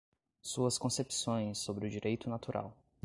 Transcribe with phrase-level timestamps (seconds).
[0.41, 2.75] Suas concepções sobre o Direito Natural